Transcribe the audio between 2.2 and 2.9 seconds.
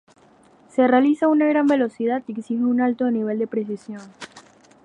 y exige un